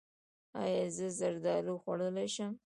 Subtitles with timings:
[0.61, 2.51] ایا زه زردالو خوړلی شم؟